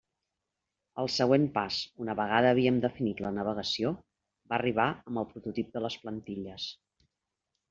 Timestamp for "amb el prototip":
4.95-5.71